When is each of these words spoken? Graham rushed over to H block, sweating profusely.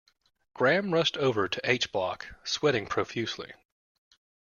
Graham 0.55 0.95
rushed 0.95 1.15
over 1.17 1.47
to 1.47 1.61
H 1.63 1.91
block, 1.91 2.25
sweating 2.43 2.87
profusely. 2.87 3.53